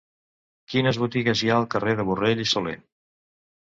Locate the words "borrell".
2.11-2.45